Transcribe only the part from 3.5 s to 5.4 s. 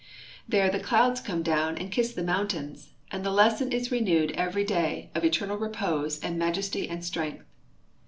is renewed every day of